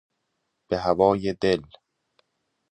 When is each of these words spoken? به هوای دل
به 0.67 0.75
هوای 0.85 1.33
دل 1.41 1.61